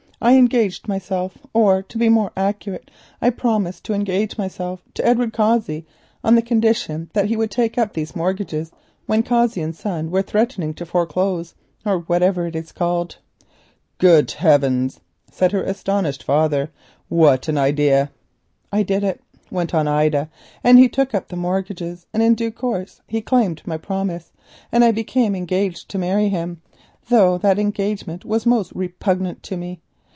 [0.23, 2.91] I engaged myself—or, to be more accurate,
[3.23, 5.87] I promised to engage myself—to Edward Cossey
[6.23, 8.71] on the condition that he would take up these mortgages
[9.07, 11.55] when Cossey and Son were threatening to foreclose,
[11.87, 13.17] or whatever it is called."
[13.97, 14.99] "Good heavens!"
[15.31, 16.69] said her astonished father,
[17.09, 18.11] "what an idea!"
[18.71, 20.29] "I did it," went on Ida,
[20.63, 24.31] "and he took up the mortgages, and in due course he claimed my promise,
[24.71, 26.61] and I became engaged to marry him,
[27.09, 28.45] though that engagement was
[28.75, 29.81] repugnant to me.